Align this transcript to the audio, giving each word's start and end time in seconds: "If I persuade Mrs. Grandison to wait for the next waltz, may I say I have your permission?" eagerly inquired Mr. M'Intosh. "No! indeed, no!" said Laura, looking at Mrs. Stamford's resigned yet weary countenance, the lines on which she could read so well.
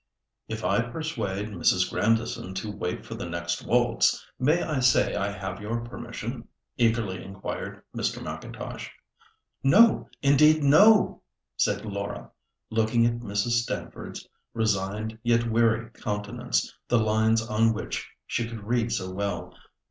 "If 0.47 0.63
I 0.65 0.81
persuade 0.81 1.49
Mrs. 1.49 1.91
Grandison 1.91 2.55
to 2.55 2.71
wait 2.75 3.05
for 3.05 3.13
the 3.13 3.29
next 3.29 3.63
waltz, 3.67 4.25
may 4.39 4.63
I 4.63 4.79
say 4.79 5.13
I 5.15 5.27
have 5.29 5.61
your 5.61 5.81
permission?" 5.81 6.47
eagerly 6.75 7.23
inquired 7.23 7.83
Mr. 7.95 8.19
M'Intosh. 8.19 8.89
"No! 9.63 10.09
indeed, 10.23 10.63
no!" 10.63 11.21
said 11.55 11.85
Laura, 11.85 12.31
looking 12.71 13.05
at 13.05 13.19
Mrs. 13.19 13.61
Stamford's 13.61 14.27
resigned 14.55 15.19
yet 15.21 15.51
weary 15.51 15.91
countenance, 15.91 16.75
the 16.87 16.97
lines 16.97 17.43
on 17.47 17.71
which 17.71 18.09
she 18.25 18.49
could 18.49 18.63
read 18.63 18.91
so 18.91 19.11
well. 19.11 19.53